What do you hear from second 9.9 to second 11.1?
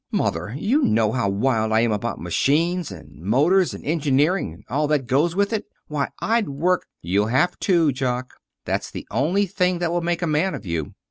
will make a man of you.